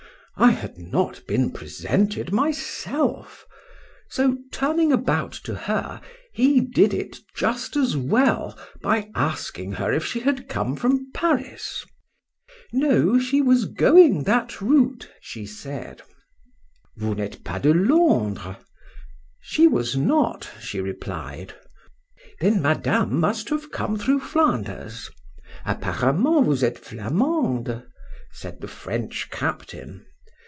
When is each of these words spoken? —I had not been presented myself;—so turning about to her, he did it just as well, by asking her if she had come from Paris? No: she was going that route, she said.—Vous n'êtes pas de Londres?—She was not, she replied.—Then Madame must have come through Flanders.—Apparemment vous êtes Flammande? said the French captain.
—I 0.37 0.51
had 0.51 0.77
not 0.79 1.21
been 1.27 1.51
presented 1.51 2.31
myself;—so 2.31 4.37
turning 4.51 4.91
about 4.91 5.33
to 5.33 5.53
her, 5.53 6.01
he 6.33 6.59
did 6.61 6.95
it 6.95 7.17
just 7.35 7.75
as 7.75 7.95
well, 7.95 8.57
by 8.81 9.11
asking 9.13 9.73
her 9.73 9.93
if 9.93 10.03
she 10.03 10.21
had 10.21 10.49
come 10.49 10.75
from 10.75 11.11
Paris? 11.11 11.85
No: 12.73 13.19
she 13.19 13.39
was 13.39 13.65
going 13.65 14.23
that 14.23 14.59
route, 14.59 15.07
she 15.21 15.45
said.—Vous 15.45 17.13
n'êtes 17.15 17.43
pas 17.43 17.61
de 17.61 17.71
Londres?—She 17.75 19.67
was 19.67 19.95
not, 19.95 20.49
she 20.59 20.81
replied.—Then 20.81 22.59
Madame 22.63 23.19
must 23.19 23.49
have 23.49 23.69
come 23.71 23.95
through 23.95 24.21
Flanders.—Apparemment 24.21 26.45
vous 26.45 26.63
êtes 26.65 26.79
Flammande? 26.79 27.85
said 28.31 28.59
the 28.59 28.67
French 28.67 29.29
captain. 29.29 30.07